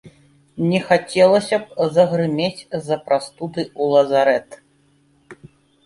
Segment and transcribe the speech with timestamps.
[0.71, 4.61] Не хацелася б загрымець з-за прастуды ў лазарэт.